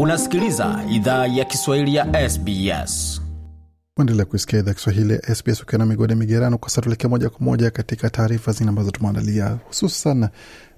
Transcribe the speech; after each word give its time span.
Unasikiliza 0.00 0.84
idhaa 0.90 1.26
ya 1.26 1.44
Kiswahili 1.44 1.94
ya 1.94 2.30
SBS. 2.30 3.22
Endelea 4.00 4.24
kuisikia 4.24 4.58
idhaa 4.58 4.74
Kiswahili 4.74 5.12
ya 5.12 5.34
SBS 5.34 5.62
ukiwa 5.62 5.78
na 5.78 5.86
migode 5.86 6.14
migerano. 6.14 6.58
Kwa 6.58 6.70
sasa 6.70 7.08
moja 7.08 7.30
kwa 7.30 7.40
moja 7.40 7.70
katika 7.70 8.10
taarifa 8.10 8.52
zingine 8.52 8.68
ambazo 8.68 8.90
tumeandalia, 8.90 9.58
hususan 9.68 10.28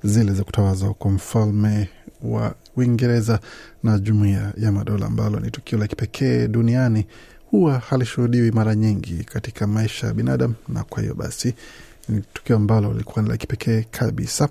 zile 0.03 0.33
za 0.33 0.45
kutawazwa 0.45 0.95
kwa 0.95 1.11
mfalme 1.11 1.89
wa 2.23 2.55
Uingereza 2.77 3.41
na 3.83 3.99
Jumuiya 3.99 4.53
ya 4.57 4.73
Madola, 4.73 5.07
ambalo 5.07 5.41
ni 5.41 5.51
tukio 5.51 5.79
la 5.79 5.87
kipekee 5.87 6.49
duniani, 6.49 7.07
huwa 7.51 7.79
halishuhudiwi 7.79 8.51
mara 8.51 8.75
nyingi 8.75 9.25
katika 9.25 9.67
maisha 9.67 10.07
ya 10.07 10.15
binadamu, 10.15 10.55
na 10.69 10.85
kwa 10.85 11.03
hiyo 11.03 11.15
basi 11.15 11.55
ni 12.09 12.23
tukio 12.33 12.57
ambalo 12.57 12.93
lilikuwa 12.93 13.23
ni 13.23 13.29
la 13.29 13.37
kipekee 13.37 13.83
kabisa, 13.91 14.49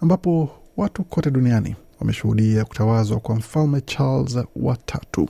ambapo 0.00 0.50
watu 0.76 1.04
kote 1.04 1.30
duniani 1.30 1.76
wameshuhudia 2.02 2.64
kutawazwa 2.64 3.20
kwa 3.20 3.34
mfalme 3.36 3.80
Charles 3.80 4.38
watatu. 4.56 5.28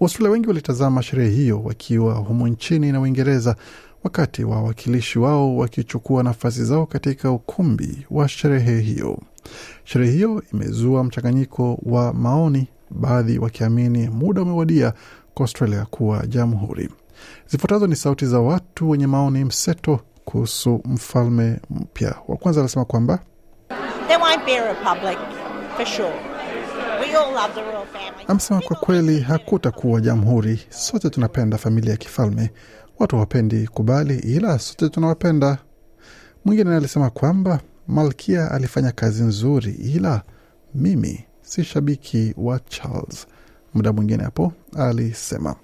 Waustralia 0.00 0.30
wengi 0.32 0.48
walitazama 0.48 1.02
sherehe 1.02 1.30
hiyo 1.30 1.62
wakiwa 1.62 2.14
humu 2.14 2.48
nchini 2.48 2.92
na 2.92 3.00
Uingereza, 3.00 3.56
wakati 4.04 4.44
wa 4.44 4.56
wawakilishi 4.56 5.18
wao 5.18 5.56
wakichukua 5.56 6.22
nafasi 6.22 6.64
zao 6.64 6.86
katika 6.86 7.30
ukumbi 7.30 8.06
wa 8.10 8.28
sherehe 8.28 8.80
hiyo. 8.80 9.18
Sherehe 9.84 10.12
hiyo 10.12 10.42
imezua 10.52 11.04
mchanganyiko 11.04 11.78
wa 11.82 12.12
maoni, 12.12 12.68
baadhi 12.90 13.38
wakiamini 13.38 14.08
muda 14.08 14.42
umewadia 14.42 14.92
kwa 15.34 15.44
Australia 15.44 15.86
kuwa 15.90 16.26
jamhuri. 16.26 16.88
Zifuatazo 17.48 17.86
ni 17.86 17.96
sauti 17.96 18.26
za 18.26 18.40
watu 18.40 18.90
wenye 18.90 19.06
maoni 19.06 19.44
mseto 19.44 20.00
kuhusu 20.24 20.80
mfalme 20.84 21.60
mpya. 21.70 22.14
Wa 22.28 22.36
kwanza 22.36 22.60
anasema 22.60 22.84
kwamba 22.84 23.18
There 24.08 24.18
won't 24.22 24.44
be 24.44 24.58
a 24.58 24.72
republic, 24.72 25.18
Amesema 28.28 28.60
kwa 28.60 28.76
kweli 28.76 29.20
hakutakuwa 29.20 30.00
jamhuri. 30.00 30.60
Sote 30.70 31.10
tunapenda 31.10 31.58
familia 31.58 31.90
ya 31.90 31.96
kifalme, 31.96 32.50
watu 32.98 33.16
hawapendi 33.16 33.66
kubali, 33.66 34.18
ila 34.18 34.58
sote 34.58 34.88
tunawapenda. 34.88 35.58
Mwingine 36.44 36.76
alisema 36.76 37.10
kwamba 37.10 37.60
malkia 37.88 38.50
alifanya 38.50 38.92
kazi 38.92 39.22
nzuri, 39.22 39.72
ila 39.72 40.22
mimi 40.74 41.24
si 41.42 41.64
shabiki 41.64 42.34
wa 42.36 42.58
Charles. 42.60 43.26
Muda 43.74 43.92
mwingine 43.92 44.22
hapo 44.24 44.52
alisema 44.76 45.54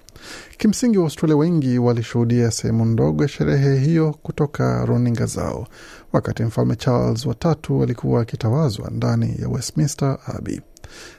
kimsingi, 0.58 0.98
Waaustralia 0.98 1.36
wengi 1.36 1.78
walishuhudia 1.78 2.50
sehemu 2.50 2.84
ndogo 2.84 3.22
ya 3.22 3.28
sherehe 3.28 3.78
hiyo 3.78 4.14
kutoka 4.22 4.84
runinga 4.86 5.26
zao, 5.26 5.66
wakati 6.12 6.42
mfalme 6.42 6.76
Charles 6.76 7.26
watatu 7.26 7.82
alikuwa 7.82 8.22
akitawazwa 8.22 8.90
ndani 8.90 9.36
ya 9.42 9.48
Westminster 9.48 10.18
Abbey. 10.26 10.60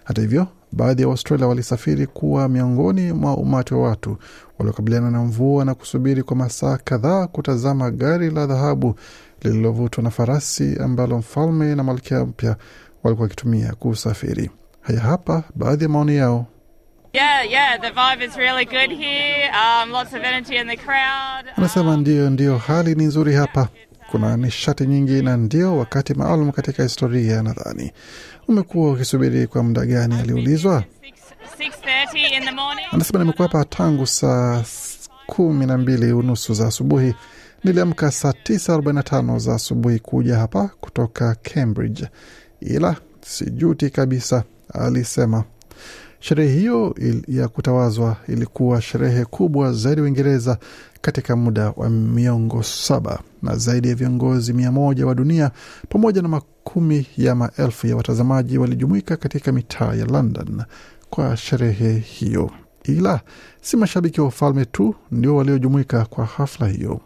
Hata 0.04 0.22
hivyo, 0.22 0.48
baadhi 0.72 1.02
ya 1.02 1.08
Waustralia 1.08 1.48
walisafiri 1.48 2.08
kuwa 2.08 2.50
miongoni 2.50 3.14
mwa 3.14 3.38
umati 3.38 3.74
wa 3.74 3.82
watu 3.90 4.18
waliokabiliana 4.60 5.12
na 5.12 5.24
mvua 5.24 5.66
na 5.66 5.76
kusubiri 5.76 6.24
kwa 6.24 6.36
masaa 6.36 6.78
kadhaa 6.78 7.28
kutazama 7.28 7.92
gari 7.92 8.30
la 8.32 8.46
dhahabu 8.46 8.96
lililovutwa 9.42 10.04
na 10.04 10.10
farasi 10.10 10.78
ambalo 10.80 11.18
mfalme 11.18 11.76
na 11.76 11.84
malkia 11.84 12.26
mpya 12.26 12.56
walikuwa 13.04 13.24
wakitumia 13.26 13.74
kusafiri. 13.74 14.52
Haya 14.82 15.00
hapa 15.00 15.44
baadhi 15.56 15.84
ya 15.84 15.90
maoni 15.90 16.16
yao. 16.16 16.46
Yeah, 17.14 17.44
yeah, 17.44 17.78
the 17.78 17.90
vibe 17.92 18.22
is 18.22 18.38
really 18.38 18.66
good 18.66 18.92
here. 18.92 19.50
Um, 19.52 19.92
lots 19.92 20.14
of 20.14 20.22
energy 20.24 20.58
in 20.58 20.68
the 20.68 20.78
crowd. 20.78 21.46
Anasema 21.58 21.98
ndio, 21.98 22.30
ndio, 22.30 22.58
hali 22.58 22.96
ni 22.96 23.04
nzuri 23.06 23.34
hapa, 23.36 23.68
kuna 24.12 24.38
nishati 24.38 24.86
nyingi 24.88 25.22
na 25.22 25.38
ndio 25.38 25.78
wakati 25.78 26.14
maalum 26.14 26.52
katika 26.52 26.84
historia. 26.84 27.42
Nadhani 27.44 27.92
umekuwa 28.48 28.92
ukisubiri 28.92 29.48
kwa 29.48 29.64
muda 29.64 29.86
gani? 29.86 30.16
Aliulizwa. 30.20 30.84
6.30 31.60 32.38
in 32.38 32.44
the 32.46 32.52
morning. 32.52 32.86
Anasema 32.92 33.20
nimekuwa 33.20 33.48
hapa 33.48 33.66
tangu 33.66 34.08
saa 34.08 34.64
kumi 35.26 35.66
na 35.66 35.78
mbili 35.78 36.14
unusu 36.14 36.54
za 36.54 36.68
asubuhi. 36.68 37.14
Niliamka 37.64 38.12
saa 38.12 38.34
tisa 38.34 38.74
arobaini 38.74 38.96
na 38.98 39.04
tano 39.04 39.40
za 39.40 39.56
asubuhi 39.56 40.00
kuja 40.00 40.38
hapa 40.38 40.70
kutoka 40.82 41.36
Cambridge, 41.36 42.08
ila 42.62 42.96
sijuti 43.22 43.90
kabisa, 43.90 44.44
alisema. 44.74 45.44
Sherehe 46.20 46.60
hiyo 46.60 46.96
ya 47.28 47.48
kutawazwa 47.48 48.16
ilikuwa 48.28 48.82
sherehe 48.82 49.26
kubwa 49.26 49.74
zaidi 49.74 50.02
Uingereza 50.02 50.58
katika 51.02 51.36
muda 51.36 51.74
wa 51.76 51.90
miongo 51.90 52.64
saba, 52.64 53.20
na 53.44 53.56
zaidi 53.56 53.90
ya 53.90 53.96
viongozi 53.96 54.54
mia 54.54 54.72
moja 54.72 55.06
wa 55.08 55.16
dunia 55.16 55.52
pamoja 55.90 56.22
na 56.22 56.28
makumi 56.28 57.08
ya 57.18 57.36
maelfu 57.36 57.88
ya 57.88 57.96
watazamaji 57.96 58.58
walijumuika 58.58 59.18
katika 59.18 59.52
mitaa 59.52 59.94
ya 59.96 60.06
London 60.06 60.64
kwa 61.10 61.38
sherehe 61.38 61.98
hiyo. 61.98 62.52
Ila 62.84 63.22
si 63.62 63.78
mashabiki 63.78 64.22
wa 64.22 64.28
ufalme 64.28 64.66
tu 64.66 64.96
ndio 65.12 65.36
waliojumuika 65.36 66.06
kwa 66.06 66.26
hafla 66.26 66.68
hiyo. 66.68 67.02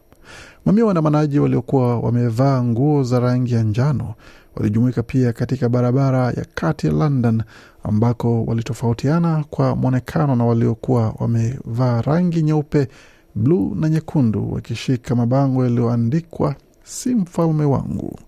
Mamia 0.66 0.86
waandamanaji 0.86 1.40
waliokuwa 1.40 2.00
wamevaa 2.00 2.64
nguo 2.64 3.04
za 3.04 3.20
rangi 3.20 3.54
ya 3.54 3.64
njano 3.64 4.14
walijumuika 4.56 5.04
pia 5.04 5.34
katika 5.34 5.70
barabara 5.70 6.26
ya 6.32 6.46
kati 6.56 6.88
ya 6.88 6.94
London 6.94 7.44
ambako 7.84 8.44
walitofautiana 8.46 9.44
kwa 9.50 9.76
mwonekano 9.76 10.36
na 10.36 10.46
waliokuwa 10.46 11.16
wamevaa 11.20 12.02
rangi 12.02 12.42
nyeupe, 12.44 12.88
bluu 13.36 13.76
na 13.76 13.90
nyekundu, 13.90 14.54
wakishika 14.54 15.16
mabango 15.16 15.64
yaliyoandikwa 15.64 16.56
si 16.84 17.16
mfalme 17.16 17.66
wangu. 17.66 18.20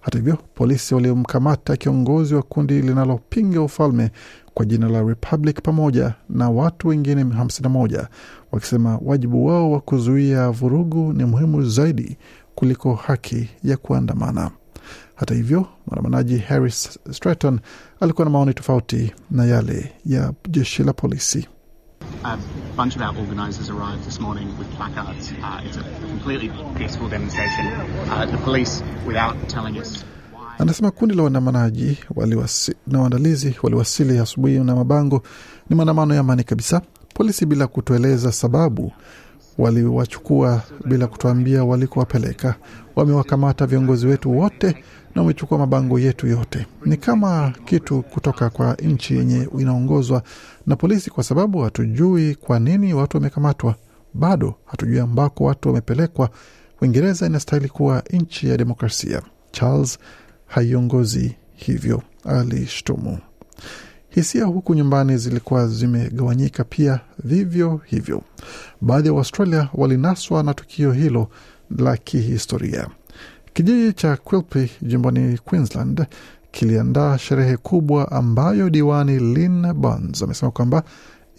Hata 0.00 0.18
hivyo, 0.18 0.38
polisi 0.54 0.94
waliomkamata 0.94 1.76
kiongozi 1.76 2.34
wa 2.34 2.42
kundi 2.42 2.82
linalopinga 2.82 3.62
ufalme 3.62 4.10
kwa 4.54 4.64
jina 4.66 4.88
la 4.88 5.02
Republic 5.02 5.62
pamoja 5.62 6.14
na 6.28 6.50
watu 6.50 6.88
wengine 6.88 7.24
51 7.24 8.06
wakisema 8.52 8.98
wajibu 9.04 9.46
wao 9.46 9.70
wa 9.72 9.80
kuzuia 9.80 10.50
vurugu 10.50 11.12
ni 11.12 11.24
muhimu 11.24 11.62
zaidi 11.62 12.16
kuliko 12.54 12.94
haki 12.94 13.48
ya 13.64 13.76
kuandamana. 13.76 14.50
Hata 15.14 15.34
hivyo, 15.34 15.66
mwandamanaji 15.86 16.38
Harris 16.38 16.98
Stratton 17.12 17.60
alikuwa 18.00 18.24
na 18.24 18.30
maoni 18.30 18.54
tofauti 18.54 19.12
na 19.30 19.44
yale 19.44 19.92
ya 20.06 20.32
jeshi 20.48 20.82
la 20.84 20.92
polisi. 20.92 21.48
A 22.24 22.36
bunch 22.76 22.96
of 22.96 23.02
our 23.02 23.18
organisers 23.18 23.70
arrived 23.70 24.04
this 24.04 24.20
morning 24.20 24.48
with 24.58 24.68
placards. 24.76 25.32
Uh, 25.32 25.66
it's 25.66 25.76
a 25.78 25.84
completely 26.08 26.50
peaceful 26.78 27.08
demonstration. 27.08 27.66
Uh, 27.66 28.26
the 28.30 28.36
police, 28.44 28.82
without 29.06 29.48
telling 29.48 29.78
us 29.80 30.04
Anasema 30.58 30.90
kundi 30.90 31.14
la 31.14 31.22
waandamanaji 31.22 31.98
waliwasi, 32.16 32.74
na 32.86 33.00
waandalizi 33.00 33.54
waliwasili 33.62 34.18
asubuhi 34.18 34.58
na 34.58 34.74
mabango. 34.76 35.22
Ni 35.70 35.76
maandamano 35.76 36.14
ya 36.14 36.20
amani 36.20 36.44
kabisa. 36.44 36.82
Polisi 37.14 37.46
bila 37.46 37.66
kutueleza 37.66 38.32
sababu 38.32 38.92
waliwachukua 39.58 40.62
bila 40.84 41.06
kutuambia 41.06 41.64
walikowapeleka. 41.64 42.54
Wamewakamata 42.96 43.66
viongozi 43.66 44.06
wetu 44.06 44.38
wote 44.38 44.76
na 45.14 45.22
wamechukua 45.22 45.58
mabango 45.58 45.98
yetu 45.98 46.26
yote. 46.26 46.66
Ni 46.84 46.96
kama 46.96 47.52
kitu 47.64 48.02
kutoka 48.02 48.50
kwa 48.50 48.74
nchi 48.74 49.14
yenye 49.16 49.48
inaongozwa 49.58 50.22
na 50.66 50.76
polisi, 50.76 51.10
kwa 51.10 51.24
sababu 51.24 51.58
hatujui 51.60 52.34
kwa 52.34 52.58
nini 52.60 52.94
watu 52.94 53.16
wamekamatwa. 53.16 53.74
Bado 54.14 54.54
hatujui 54.64 55.00
ambako 55.00 55.44
watu 55.44 55.68
wamepelekwa. 55.68 56.30
Uingereza 56.80 57.26
inastahili 57.26 57.68
kuwa 57.68 58.02
nchi 58.10 58.48
ya 58.48 58.56
demokrasia. 58.56 59.22
Charles 59.50 59.98
haiongozi 60.46 61.36
hivyo, 61.54 62.02
alishtumu. 62.24 63.18
Hisia 64.14 64.44
huku 64.44 64.74
nyumbani 64.74 65.16
zilikuwa 65.18 65.68
zimegawanyika 65.68 66.64
pia 66.64 67.00
vivyo 67.24 67.80
hivyo. 67.84 68.22
Baadhi 68.80 69.06
ya 69.08 69.12
wa 69.12 69.16
Waustralia 69.16 69.68
walinaswa 69.74 70.42
na 70.42 70.54
tukio 70.54 70.92
hilo 70.92 71.28
la 71.78 71.96
kihistoria. 71.96 72.88
Kijiji 73.52 73.92
cha 73.92 74.16
Quilpie 74.16 74.70
jimboni 74.82 75.38
Queensland 75.38 76.06
kiliandaa 76.50 77.18
sherehe 77.18 77.56
kubwa 77.56 78.12
ambayo 78.12 78.70
diwani 78.70 79.18
Lynn 79.18 79.72
Burns 79.72 80.22
amesema 80.22 80.50
kwamba 80.50 80.82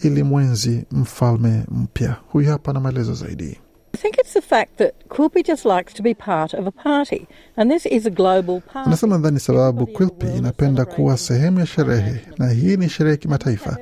ilimwenzi 0.02 0.84
mfalme 0.92 1.64
mpya. 1.70 2.16
Huyu 2.28 2.50
hapa 2.50 2.72
na 2.72 2.80
maelezo 2.80 3.14
zaidi. 3.14 3.58
I 3.96 3.98
think 3.98 4.18
it's 4.18 4.34
the 4.34 4.42
fact 4.42 4.76
that 4.76 4.92
Quilpie 5.08 5.42
just 5.42 5.64
likes 5.64 5.94
to 5.94 6.02
be 6.02 6.12
part 6.12 6.52
of 6.52 6.66
a 6.66 6.70
party, 6.70 7.26
and 7.56 7.70
this 7.70 7.86
is 7.86 8.04
a 8.06 8.10
global 8.10 8.60
party. 8.60 8.86
Anasema 8.90 9.16
nadhani 9.18 9.40
sababu 9.40 9.86
Quilpie 9.86 10.36
inapenda 10.36 10.84
kuwa 10.84 11.16
sehemu 11.18 11.60
ya 11.60 11.66
sherehe, 11.66 12.20
na 12.38 12.50
hii 12.50 12.76
ni 12.76 12.88
sherehe 12.88 13.16
kimataifa. 13.16 13.76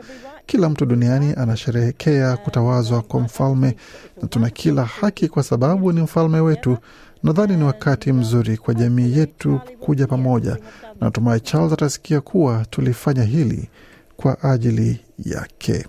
Kila 0.46 0.69
mtu 0.69 0.87
duniani 0.87 1.34
anasherehekea 1.37 2.37
kutawazwa 2.37 3.02
kwa 3.02 3.20
mfalme, 3.20 3.76
na 4.22 4.28
tuna 4.28 4.50
kila 4.50 4.84
haki 4.84 5.28
kwa 5.28 5.43
sababu 5.43 5.93
ni 5.93 6.00
mfalme 6.00 6.40
wetu. 6.40 6.76
Nadhani 7.22 7.56
ni 7.56 7.64
wakati 7.64 8.12
mzuri 8.12 8.56
kwa 8.56 8.75
jamii 8.75 9.19
yetu 9.19 9.60
kuja 9.81 10.06
pamoja, 10.06 10.50
na 10.50 10.60
natumai 11.00 11.40
Charles 11.40 11.72
atasikia 11.72 12.20
kuwa 12.20 12.64
tulifanya 12.70 13.22
hili 13.25 13.69
kwa 14.17 14.43
ajili 14.43 15.00
yake. 15.25 15.87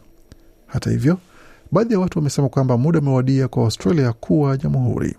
Hata 0.67 0.89
hivyo, 0.89 1.17
baadhi 1.71 1.93
ya 1.93 1.99
watu 1.99 2.19
wamesema 2.19 2.49
kwamba 2.49 2.77
muda 2.77 2.99
umewadia 2.99 3.47
kwa 3.47 3.63
Australia 3.63 4.13
kuwa 4.13 4.57
jamhuri. 4.57 5.15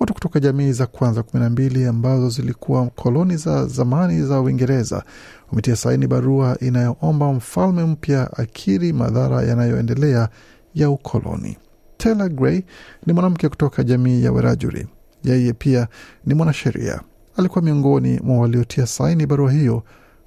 Watu 0.00 0.14
kutoka 0.14 0.40
jamii 0.40 0.72
za 0.72 0.86
kwanza 0.86 1.22
kumi 1.22 1.42
na 1.42 1.50
mbili 1.50 1.86
ambazo 1.86 2.28
zilikuwa 2.28 2.86
koloni 2.86 3.36
za 3.36 3.66
zamani 3.66 4.22
za 4.22 4.40
Uingereza 4.40 5.02
wametia 5.50 5.76
saini 5.76 6.06
barua 6.06 6.56
inayoomba 6.60 7.32
mfalme 7.32 7.84
mpya 7.84 8.32
akiri 8.38 8.92
madhara 8.92 9.42
yanayoendelea 9.42 10.28
ya 10.74 10.90
ukoloni. 10.90 11.58
Taylor 11.96 12.28
Gray 12.28 12.62
ni 13.06 13.12
mwanamke 13.12 13.48
kutoka 13.48 13.82
jamii 13.84 14.24
ya 14.24 14.32
Werajuri. 14.32 14.86
Yeye 15.24 15.52
pia 15.52 15.88
ni 16.26 16.34
mwanasheria, 16.34 17.00
alikuwa 17.36 17.64
miongoni 17.64 18.20
mwa 18.24 18.38
waliotia 18.38 18.86
saini 18.86 19.26
barua 19.26 19.52
hiyo. 19.52 19.82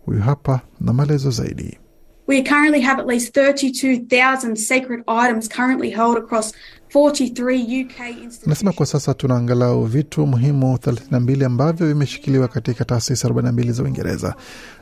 Huyu 0.05 0.21
hapa 0.21 0.59
na 0.81 0.93
maelezo 0.93 1.31
zaidi. 1.31 1.79
We 2.27 2.41
currently 2.43 2.81
have 2.81 2.99
at 3.01 3.07
least 3.07 3.33
32,000 3.37 4.55
sacred 4.55 5.03
items 5.07 5.47
currently 5.47 5.89
held 5.91 6.17
across 6.17 6.53
43 6.89 7.55
UK 7.83 7.99
institutions. 7.99 8.43
Anasema 8.45 8.71
kwa 8.73 8.85
sasa 8.85 9.13
tuna 9.13 9.35
angalau 9.35 9.83
vitu 9.85 10.27
muhimu 10.27 10.75
32 10.75 11.45
ambavyo 11.45 11.87
vimeshikiliwa 11.87 12.47
katika 12.47 12.85
taasisi 12.85 13.27
42 13.27 13.71
za 13.71 13.83
Uingereza. 13.83 14.35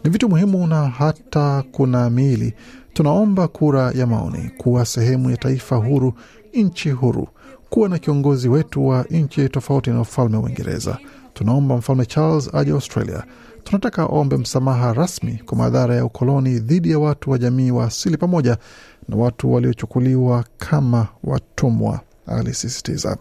Ni 0.04 0.10
vitu 0.10 0.30
muhimu 0.30 0.68
na 0.68 0.86
hata 0.90 1.63
kuna 1.72 2.10
miili. 2.10 2.54
Tunaomba 2.94 3.48
kura 3.48 3.92
ya 3.92 4.07
maoni 4.07 4.51
kuwa 4.57 4.86
sehemu 4.86 5.30
ya 5.30 5.38
taifa 5.38 5.75
huru, 5.75 6.13
nchi 6.54 6.89
huru, 6.92 7.28
kuwa 7.69 7.89
na 7.89 8.00
kiongozi 8.00 8.50
wetu 8.50 8.88
wa 8.88 9.04
nchi 9.10 9.50
tofauti 9.50 9.89
na 9.89 10.01
ufalme 10.01 10.38
wa 10.38 10.44
Uingereza. 10.44 10.98
Tunaomba 11.34 11.78
mfalme 11.78 12.06
Charles 12.06 12.56
aje 12.56 12.72
Australia. 12.72 13.24
Tunataka 13.64 14.02
aombe 14.02 14.38
msamaha 14.38 14.94
rasmi 14.94 15.42
kwa 15.46 15.58
madhara 15.58 15.96
ya 15.96 16.06
ukoloni 16.06 16.60
dhidi 16.60 16.92
ya 16.92 17.00
watu 17.00 17.32
wa 17.32 17.38
jamii 17.38 17.72
wa 17.72 17.86
asili 17.86 18.18
pamoja 18.18 18.58
na 19.10 19.16
watu 19.18 19.54
waliochukuliwa 19.54 20.46
kama 20.58 21.08
watumwa, 21.24 22.00
alisisitiza. 22.28 23.18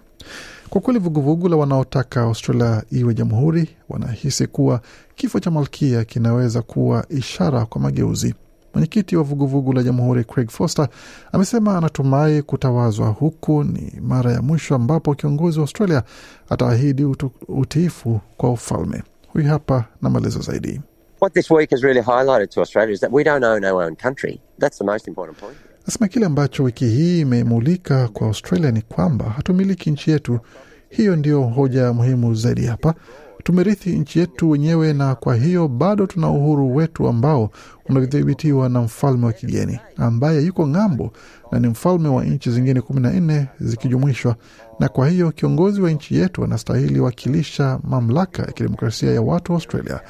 Kwa 0.70 0.80
kweli 0.80 0.98
vuguvugu 1.00 1.48
la 1.48 1.56
wanaotaka 1.56 2.20
Australia 2.22 2.82
iwe 2.90 3.14
jamhuri 3.14 3.68
wanahisi 3.88 4.46
kuwa 4.46 4.80
kifo 5.14 5.40
cha 5.40 5.50
malkia 5.50 6.04
kinaweza 6.04 6.62
kuwa 6.62 7.04
ishara 7.08 7.66
kwa 7.66 7.80
mageuzi. 7.80 8.34
Mwenyekiti 8.74 9.16
wa 9.16 9.22
vuguvugu 9.22 9.72
la 9.72 9.82
jamhuri 9.82 10.24
Craig 10.24 10.50
Foster 10.50 10.88
amesema 11.32 11.78
anatumai 11.78 12.42
kutawazwa 12.42 13.08
huku 13.08 13.64
ni 13.64 13.92
mara 14.00 14.32
ya 14.32 14.42
mwisho 14.42 14.74
ambapo 14.74 15.14
kiongozi 15.14 15.58
wa 15.58 15.62
Australia 15.62 16.02
ataahidi 16.48 17.04
utiifu 17.48 18.20
kwa 18.36 18.50
ufalme. 18.52 19.02
Huyu 19.32 19.46
hapa 19.46 19.84
na 20.02 20.10
maelezo 20.10 20.40
zaidi. 20.40 20.80
What 21.20 21.34
this 21.34 21.50
week 21.50 21.70
has 21.70 21.82
really 21.82 22.00
highlighted 22.02 22.48
to 22.50 22.60
Australia 22.60 22.94
is 22.94 23.00
that 23.00 23.12
we 23.12 23.24
don't 23.24 23.44
own 23.44 23.64
our 23.64 23.82
own 23.84 23.96
country. 23.96 24.40
That's 24.58 24.78
the 24.78 24.84
most 24.84 25.08
important 25.08 25.38
point. 25.38 25.56
Nasema 25.86 26.08
kile 26.08 26.26
ambacho 26.26 26.62
wiki 26.64 26.84
hii 26.86 27.20
imemulika 27.20 28.08
kwa 28.08 28.26
Australia 28.26 28.70
ni 28.70 28.82
kwamba 28.82 29.24
hatumiliki 29.24 29.90
nchi 29.90 30.10
yetu. 30.10 30.40
Hiyo 30.88 31.16
ndio 31.16 31.42
hoja 31.42 31.92
muhimu 31.92 32.34
zaidi 32.34 32.66
hapa. 32.66 32.94
Tumerithi 33.44 33.90
nchi 33.98 34.18
yetu 34.18 34.50
wenyewe, 34.50 34.92
na 34.92 35.14
kwa 35.14 35.34
hiyo 35.36 35.68
bado 35.68 36.06
tuna 36.06 36.30
uhuru 36.30 36.76
wetu 36.76 37.08
ambao 37.08 37.50
unadhibitiwa 37.88 38.68
na 38.68 38.80
mfalme 38.82 39.26
wa 39.26 39.32
kigeni 39.32 39.78
ambaye 39.96 40.42
yuko 40.42 40.66
ng'ambo 40.68 41.12
na 41.52 41.58
ni 41.60 41.68
mfalme 41.68 42.08
wa 42.08 42.24
nchi 42.24 42.50
zingine 42.50 42.80
kumi 42.80 43.00
na 43.00 43.10
nne 43.12 43.46
zikijumuishwa. 43.60 44.36
Na 44.80 44.88
kwa 44.88 45.08
hiyo 45.08 45.30
kiongozi 45.32 45.80
wa 45.80 45.90
nchi 45.90 46.16
yetu 46.16 46.44
anastahili 46.44 47.00
wakilisha 47.00 47.78
mamlaka 47.84 48.42
ya 48.42 48.52
kidemokrasia 48.52 49.12
ya 49.12 49.22
watu 49.22 49.52
wa 49.52 49.56
Australia. 49.56 50.00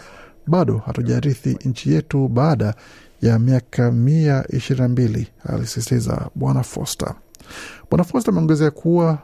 Bado 0.46 0.78
hatujarithi 0.86 1.58
nchi 1.64 1.92
yetu 1.92 2.28
baada 2.28 2.74
ya 3.22 3.38
miaka 3.38 3.92
mia 3.92 4.44
ishirini 4.48 4.82
na 4.82 4.88
mbili, 4.88 5.28
alisisitiza 5.44 6.28
Bwana 6.34 6.62
Foster. 6.62 7.14
Bwana 7.90 8.04
Foster 8.04 8.30
ameongezea 8.32 8.70
kuwa 8.70 9.18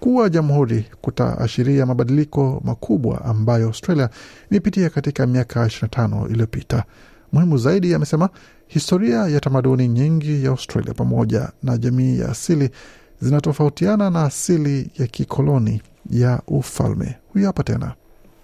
kuwa 0.00 0.28
jamhuri 0.28 0.86
kutaashiria 1.00 1.86
mabadiliko 1.86 2.60
makubwa 2.64 3.24
ambayo 3.24 3.66
Australia 3.66 4.10
imepitia 4.50 4.90
katika 4.90 5.26
miaka 5.26 5.66
25 5.66 6.30
iliyopita. 6.30 6.84
Muhimu 7.32 7.58
zaidi, 7.58 7.94
amesema 7.94 8.30
historia 8.66 9.16
ya 9.18 9.40
tamaduni 9.40 9.88
nyingi 9.88 10.44
ya 10.44 10.50
Australia 10.50 10.94
pamoja 10.94 11.52
na 11.62 11.78
jamii 11.78 12.18
ya 12.18 12.28
asili 12.28 12.70
zinatofautiana 13.20 14.10
na 14.10 14.22
asili 14.24 14.90
ya 14.98 15.06
kikoloni 15.06 15.82
ya 16.10 16.42
ufalme. 16.46 17.18
Huyu 17.32 17.46
hapa 17.46 17.62
tena. 17.62 17.94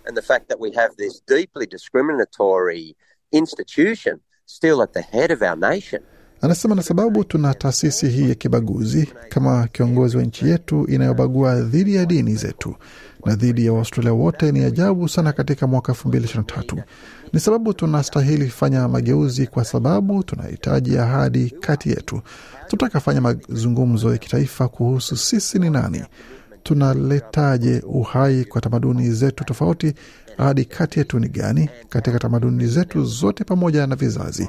And 0.07 0.17
the 0.17 0.23
fact 0.23 0.49
that 0.49 0.61
we 0.61 0.71
have 0.73 0.95
this 0.97 1.23
deeply 1.29 1.67
discriminatory 1.67 2.97
institution 3.33 4.19
still 4.47 4.83
at 4.83 4.93
the 4.93 5.01
head 5.03 5.33
of 5.33 5.43
our 5.43 5.57
nation. 5.57 6.03
Anasema 6.45 6.75
na 6.75 6.83
sababu 6.83 7.25
tuna 7.25 7.55
taasisi 7.55 8.09
hii 8.09 8.29
ya 8.29 8.35
kibaguzi 8.35 9.09
kama 9.29 9.69
kiongozi 9.69 10.17
wa 10.17 10.23
nchi 10.23 10.49
yetu 10.49 10.87
inayobagua 10.87 11.61
dhidi 11.61 11.95
ya 11.95 12.07
dini 12.07 12.35
zetu 12.35 12.75
na 13.27 13.35
dhidi 13.35 13.67
ya 13.67 13.73
Waustralia 13.73 14.13
wote 14.13 14.53
ni 14.53 14.65
ajabu 14.65 15.09
sana 15.09 15.33
katika 15.33 15.67
mwaka 15.67 15.93
2023. 15.93 16.83
Ni 17.33 17.41
sababu 17.41 17.73
tunastahili 17.75 18.49
fanya 18.49 18.89
mageuzi, 18.89 19.47
kwa 19.47 19.65
sababu 19.65 20.23
tunahitaji 20.23 20.99
ahadi 20.99 21.51
kati 21.51 21.91
yetu. 21.91 22.21
Tunataka 22.69 23.01
fanya 23.01 23.21
mazungumzo 23.21 24.13
ya 24.13 24.19
kitaifa 24.19 24.69
kuhusu 24.69 25.17
sisi 25.17 25.59
ni 25.59 25.71
nani, 25.71 26.03
tunaletaje 26.63 27.83
uhai 27.87 28.45
kwa 28.45 28.61
tamaduni 28.61 29.11
zetu 29.13 29.45
tofauti. 29.45 29.95
Ahadi 30.39 30.65
kati 30.65 30.99
yetu 30.99 31.19
ni 31.19 31.29
gani 31.29 31.71
katika 31.89 32.19
tamaduni 32.19 32.67
zetu 32.67 33.05
zote 33.05 33.45
pamoja 33.45 33.87
na 33.87 33.97
vizazi 33.97 34.49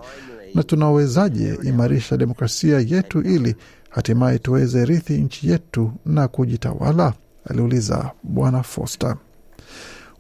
na 0.56 0.64
tunawezaje 0.64 1.58
imarisha 1.64 2.18
demokrasia 2.18 2.80
yetu 2.80 3.22
ili 3.22 3.56
hatimaye 3.90 4.40
tuweze 4.40 4.86
rithi 4.86 5.14
nchi 5.14 5.50
yetu 5.50 5.92
na 6.06 6.28
kujitawala? 6.28 7.14
aliuliza 7.50 8.12
Bwana 8.24 8.64
Foster. 8.64 9.16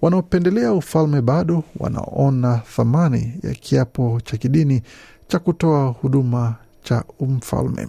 Wanaopendelea 0.02 0.74
ufalme 0.74 1.22
bado 1.22 1.64
wanaona 1.80 2.58
thamani 2.76 3.34
ya 3.44 3.54
kiapo 3.54 4.22
cha 4.24 4.38
kidini 4.38 4.82
cha 5.28 5.40
kutoa 5.40 5.88
huduma 5.88 6.56
cha 6.84 7.04
umfalme. 7.20 7.88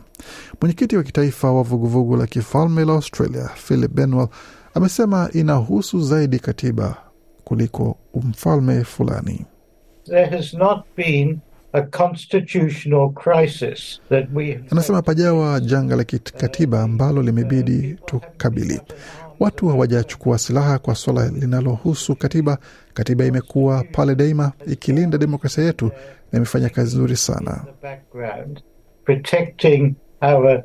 Mwenyekiti 0.60 0.96
wa 0.96 1.02
kitaifa 1.02 1.52
wa 1.52 1.62
vuguvugu 1.62 2.16
la 2.16 2.26
kifalme 2.26 2.84
la 2.84 2.92
Australia 2.92 3.48
Philip 3.54 3.92
Benwell 3.92 4.28
amesema 4.74 5.30
inahusu 5.32 6.00
zaidi 6.02 6.38
katiba 6.38 6.96
kuliko 7.44 7.96
umfalme 8.14 8.84
fulani. 8.84 9.44
There 10.04 10.26
has 10.26 10.54
not 10.54 10.78
been 10.96 11.38
a 11.72 11.82
constitutional 11.82 13.10
crisis 13.12 14.00
that 14.08 14.24
we 14.34 14.60
Anasema 14.70 15.02
pajawa 15.02 15.60
janga 15.60 15.96
la 15.96 16.04
kikatiba 16.04 16.82
ambalo 16.82 17.22
limebidi 17.22 17.96
tukabili. 18.06 18.80
Watu 19.40 19.68
hawajachukua 19.68 20.38
silaha 20.38 20.78
kwa 20.78 20.94
suala 20.94 21.28
linalohusu 21.28 22.16
katiba. 22.16 22.58
Katiba 22.94 23.24
imekuwa 23.24 23.84
pale 23.92 24.14
daima 24.14 24.52
ikilinda 24.66 25.18
demokrasia 25.18 25.64
yetu 25.64 25.90
na 26.32 26.36
imefanya 26.36 26.68
kazi 26.68 26.96
nzuri 26.96 27.16
sana. 27.16 27.64
the 27.64 27.72
background 27.88 28.60
protecting 29.04 29.94
our 30.22 30.62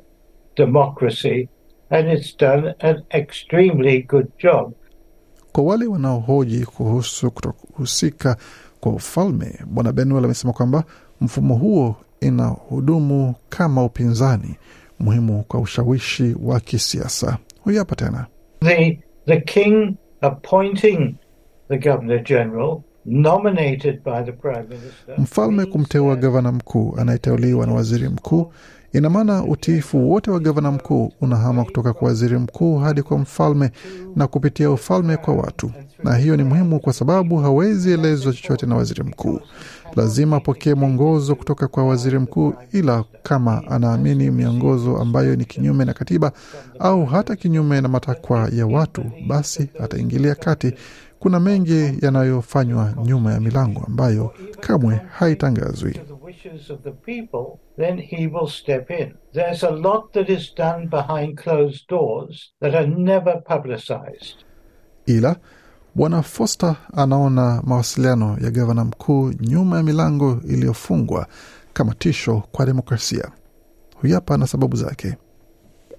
democracy 0.55 1.49
and 1.89 2.09
it's 2.11 2.37
done 2.37 2.73
an 2.79 3.03
extremely 3.09 4.01
good 4.03 4.27
job. 4.43 4.73
Kwa 5.51 5.63
wale 5.63 5.87
wanaohoji 5.87 6.65
kuhusu 6.65 7.31
kutohusika 7.31 8.37
kwa 8.81 8.91
ufalme, 8.91 9.59
Bwana 9.67 9.91
Benwell 9.91 10.25
amesema 10.25 10.53
kwamba 10.53 10.83
mfumo 11.21 11.55
huo 11.55 11.95
ina 12.21 12.45
hudumu 12.47 13.35
kama 13.49 13.83
upinzani 13.83 14.55
muhimu 14.99 15.43
kwa 15.43 15.59
ushawishi 15.59 16.35
wa 16.43 16.59
kisiasa. 16.59 17.37
Huyu 17.63 17.79
hapa 17.79 17.95
tena. 17.95 18.25
The 18.59 18.99
the 19.25 19.41
king 19.41 19.95
appointing 20.21 21.15
the 21.69 21.77
governor 21.77 22.23
general 22.23 22.81
nominated 23.05 24.03
by 24.03 24.23
the 24.23 24.31
prime 24.31 24.63
minister 24.69 25.15
Mfalme 25.17 25.65
kumteua 25.65 26.15
gavana 26.15 26.51
mkuu 26.51 26.95
anayeteuliwa 26.97 27.65
na 27.67 27.73
waziri 27.73 28.09
mkuu, 28.09 28.53
ina 28.93 29.09
maana 29.09 29.43
utiifu 29.43 30.11
wote 30.11 30.31
wa 30.31 30.39
gavana 30.39 30.71
mkuu 30.71 31.11
unahama 31.21 31.63
kutoka 31.65 31.93
kwa 31.93 32.07
waziri 32.07 32.37
mkuu 32.37 32.77
hadi 32.77 33.01
kwa 33.01 33.17
mfalme 33.17 33.71
na 34.15 34.27
kupitia 34.27 34.71
ufalme 34.71 35.17
kwa 35.17 35.33
watu, 35.35 35.71
na 36.03 36.15
hiyo 36.15 36.37
ni 36.37 36.43
muhimu 36.43 36.79
kwa 36.79 36.93
sababu 36.93 37.37
hawezi 37.37 37.91
elezwa 37.91 38.33
chochote 38.33 38.65
na 38.65 38.75
waziri 38.75 39.03
mkuu. 39.03 39.39
Lazima 39.95 40.35
apokee 40.37 40.73
mwongozo 40.73 41.35
kutoka 41.35 41.67
kwa 41.67 41.85
waziri 41.87 42.19
mkuu, 42.19 42.53
ila 42.71 43.03
kama 43.23 43.67
anaamini 43.67 44.31
miongozo 44.31 44.97
ambayo 44.97 45.35
ni 45.35 45.45
kinyume 45.45 45.85
na 45.85 45.93
katiba 45.93 46.31
au 46.79 47.05
hata 47.05 47.35
kinyume 47.35 47.81
na 47.81 47.87
matakwa 47.87 48.49
ya 48.53 48.67
watu, 48.67 49.03
basi 49.27 49.69
ataingilia 49.83 50.35
kati. 50.35 50.73
Kuna 51.19 51.39
mengi 51.39 51.97
yanayofanywa 52.01 52.93
nyuma 53.05 53.33
ya 53.33 53.39
milango 53.39 53.83
ambayo 53.87 54.33
kamwe 54.59 55.01
haitangazwi. 55.11 55.99
Wishes 56.31 56.69
of 56.69 56.83
the 56.83 56.91
people, 56.91 57.59
then 57.77 57.97
he 57.97 58.27
will 58.27 58.47
step 58.47 58.89
in. 58.91 59.17
There's 59.33 59.63
a 59.63 59.71
lot 59.71 60.13
that 60.13 60.29
is 60.29 60.53
done 60.55 60.87
behind 60.87 61.37
closed 61.37 61.87
doors 61.87 62.51
that 62.61 62.73
are 62.75 62.87
never 62.87 63.41
publicized. 63.41 64.43
Ila 65.07 65.35
Bwana 65.95 66.23
Foster 66.23 66.75
anaona 66.93 67.61
mawasiliano 67.65 68.37
ya 68.41 68.51
gavana 68.51 68.85
mkuu 68.85 69.33
nyuma 69.39 69.77
ya 69.77 69.83
milango 69.83 70.41
iliyofungwa 70.47 71.27
kama 71.73 71.95
tisho 71.95 72.43
kwa 72.51 72.65
demokrasia. 72.65 73.31
Huyu 74.01 74.13
hapa 74.15 74.37
na 74.37 74.47
sababu 74.47 74.75
zake. 74.77 75.17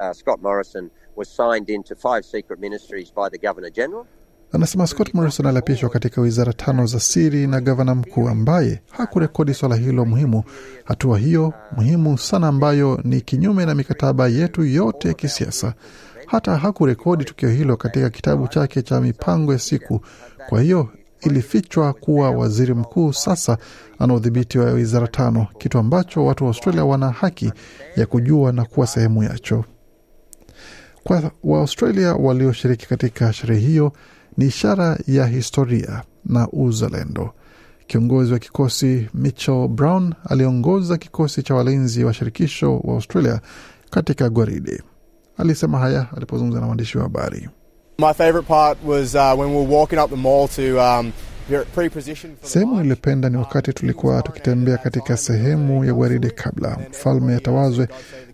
uh, 0.00 0.12
Scott 0.12 0.42
Morrison 0.42 0.90
was 1.16 1.36
signed 1.36 1.70
into 1.70 1.94
five 1.94 2.22
secret 2.24 2.60
ministries 2.60 3.12
by 3.14 3.28
the 3.30 3.38
Governor 3.46 3.70
General. 3.72 4.06
Anasema 4.52 4.86
Scott 4.86 5.14
Morrison 5.14 5.46
aliapishwa 5.46 5.90
katika 5.90 6.20
wizara 6.20 6.52
tano 6.52 6.86
za 6.86 7.00
siri 7.00 7.46
na 7.46 7.60
gavana 7.60 7.94
mkuu 7.94 8.28
ambaye 8.28 8.82
hakurekodi 8.90 9.54
swala 9.54 9.76
hilo 9.76 10.04
muhimu, 10.04 10.42
hatua 10.84 11.18
hiyo 11.18 11.52
muhimu 11.76 12.18
sana 12.18 12.48
ambayo 12.48 13.00
ni 13.04 13.20
kinyume 13.20 13.66
na 13.66 13.74
mikataba 13.74 14.28
yetu 14.28 14.64
yote 14.64 15.08
ya 15.08 15.14
kisiasa. 15.14 15.74
Hata 16.26 16.56
hakurekodi 16.56 17.24
tukio 17.24 17.48
hilo 17.48 17.76
katika 17.76 18.10
kitabu 18.10 18.48
chake 18.48 18.82
cha 18.82 19.00
mipango 19.00 19.52
ya 19.52 19.58
siku. 19.58 20.00
Kwa 20.48 20.62
hiyo 20.62 20.88
ilifichwa 21.20 21.92
kuwa 21.92 22.30
waziri 22.30 22.74
mkuu 22.74 23.12
sasa 23.12 23.58
ana 23.98 24.14
udhibiti 24.14 24.58
wa 24.58 24.70
wizara 24.72 25.08
tano, 25.08 25.46
kitu 25.58 25.78
ambacho 25.78 26.24
watu 26.24 26.44
wa 26.44 26.48
Australia 26.48 26.84
wana 26.84 27.10
haki 27.10 27.52
ya 27.96 28.06
kujua 28.06 28.52
na 28.52 28.64
kuwa 28.64 28.86
sehemu 28.86 29.22
yacho. 29.22 29.64
Kwa 31.04 31.30
Waaustralia 31.44 32.14
walioshiriki 32.14 32.88
katika 32.88 33.32
sherehe 33.32 33.60
hiyo 33.60 33.92
ni 34.36 34.46
ishara 34.46 34.98
ya 35.06 35.26
historia 35.26 36.02
na 36.24 36.48
uzalendo. 36.48 37.34
Kiongozi 37.86 38.32
wa 38.32 38.38
kikosi 38.38 39.08
Mitchell 39.14 39.68
Brown 39.68 40.14
aliongoza 40.28 40.96
kikosi 40.98 41.42
cha 41.42 41.54
walinzi 41.54 42.04
wa 42.04 42.14
shirikisho 42.14 42.78
wa 42.78 42.94
Australia 42.94 43.40
katika 43.90 44.30
gwaridi. 44.30 44.82
Alisema 45.38 45.78
haya 45.78 46.06
alipozungumza 46.16 46.60
na 46.60 46.66
waandishi 46.66 46.98
wa 46.98 47.02
habari. 47.04 47.48
My 47.98 48.14
favourite 48.14 48.48
part 48.48 48.78
was 48.86 49.14
uh, 49.14 49.40
when 49.40 49.50
we 49.50 49.56
were 49.56 49.76
walking 49.76 49.98
up 49.98 50.10
the 50.10 50.16
mall 50.16 50.48
to 50.48 50.78
um, 50.80 51.12
Sehemu 52.42 52.82
nilipenda 52.82 53.28
ni 53.28 53.36
wakati 53.36 53.72
tulikuwa 53.72 54.22
tukitembea 54.22 54.76
katika 54.78 55.16
sehemu 55.16 55.84
ya 55.84 55.92
gwaride 55.92 56.30
kabla 56.30 56.78
mfalme 56.90 57.34
atawazwe, 57.36 57.88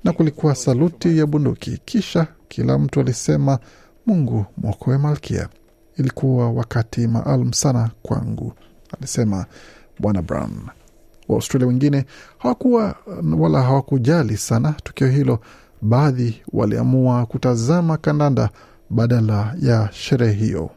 na 0.04 0.12
kulikuwa 0.12 0.54
saluti 0.54 1.18
ya 1.18 1.26
bunduki, 1.26 1.78
kisha 1.84 2.26
kila 2.48 2.78
mtu 2.78 3.00
alisema 3.00 3.58
Mungu 4.06 4.46
mwokoe 4.56 4.98
malkia. 4.98 5.48
Ilikuwa 5.98 6.50
wakati 6.50 7.06
maalum 7.06 7.52
sana 7.52 7.90
kwangu, 8.02 8.52
alisema 8.98 9.46
Bwana 9.98 10.22
Brown. 10.22 10.52
Waaustralia 11.28 11.68
wengine 11.68 12.04
hawakuwa 12.38 12.94
wala 13.38 13.62
hawakujali 13.62 14.36
sana 14.36 14.72
tukio 14.84 15.08
hilo. 15.08 15.38
Baadhi 15.82 16.42
waliamua 16.52 17.26
kutazama 17.26 17.96
kandanda 17.96 18.50
badala 18.90 19.54
ya 19.62 19.88
sherehe 19.92 20.32
hiyo. 20.32 20.70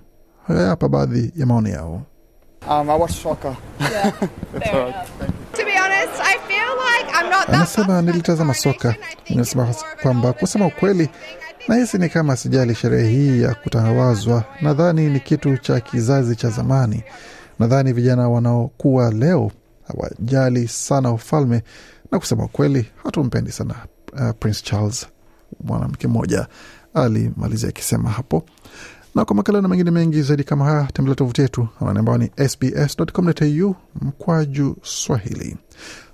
Haya 0.47 0.67
hapa 0.67 0.89
baadhi 0.89 1.31
ya 1.35 1.45
maoni 1.45 1.69
yao. 1.69 2.01
Um, 2.69 2.89
I 2.89 2.95
watched 2.99 3.17
soccer. 3.23 3.55
That's 3.79 4.73
all 4.73 4.85
right. 4.85 5.07
To 5.53 5.65
be 5.65 5.73
honest, 5.73 6.13
I 6.21 6.37
feel 6.47 6.71
like 6.77 7.07
I'm 7.15 7.29
not 7.29 7.47
that 7.47 7.55
Anasema 7.55 8.01
nilitazama 8.01 8.53
soka, 8.53 8.95
inasema 9.25 9.75
kwamba 10.01 10.33
kusema 10.33 10.65
ukweli, 10.65 11.09
nahisi 11.68 11.98
ni 11.98 12.10
kama 12.10 12.36
sijali 12.36 12.75
sherehe 12.75 13.10
hii 13.10 13.41
ya 13.41 13.56
kutangawazwa. 13.56 14.44
Nadhani 14.62 15.10
ni 15.10 15.20
kitu 15.20 15.58
cha 15.58 15.80
kizazi 15.80 16.36
cha 16.36 16.50
zamani. 16.50 17.03
Nadhani 17.60 17.94
vijana 17.94 18.30
wanaokuwa 18.30 19.12
leo 19.12 19.51
hawajali 19.88 20.68
sana 20.68 21.12
ufalme, 21.12 21.63
na 22.12 22.20
kusema 22.20 22.48
kweli, 22.48 22.86
hatumpendi 23.03 23.51
sana 23.51 23.75
uh, 24.13 24.30
Prince 24.39 24.62
Charles. 24.63 25.08
Mwanamke 25.63 26.08
mmoja 26.08 26.48
alimalizia 26.94 27.70
akisema 27.70 28.10
hapo. 28.10 28.44
Na 29.15 29.25
kwa 29.25 29.36
makala 29.36 29.62
na 29.62 29.68
mengine 29.68 29.91
mengi 29.91 30.22
zaidi 30.22 30.44
kama 30.44 30.65
haya, 30.65 30.88
tembelea 30.94 31.15
tovuti 31.15 31.41
yetu 31.41 31.68
ambayo 31.80 32.18
ni 32.18 32.32
sbs.com.au 32.50 33.75
mkwaju 34.01 34.77
Swahili. 34.84 35.58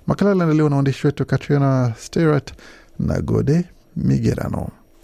Makala 0.06 0.30
aliandaliwa 0.30 0.70
na 0.70 0.76
waandishi 0.76 1.06
wetu 1.06 1.26
Katriona 1.26 1.92
Stewart 1.98 2.52
na 2.98 3.20
Gode 3.20 3.64
Migerano. 3.96 4.68